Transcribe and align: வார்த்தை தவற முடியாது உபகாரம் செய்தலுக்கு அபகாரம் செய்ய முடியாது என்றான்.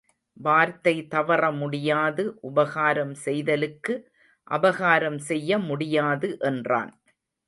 வார்த்தை 0.37 0.93
தவற 1.07 1.43
முடியாது 1.51 2.23
உபகாரம் 2.41 3.13
செய்தலுக்கு 3.25 3.95
அபகாரம் 4.51 5.19
செய்ய 5.27 5.59
முடியாது 5.67 6.29
என்றான். 6.41 6.91